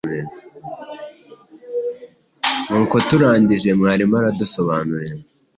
Nuko 2.67 2.95
turangije 3.07 3.69
mwarimu 3.79 4.15
aradusobanurira 4.19 5.15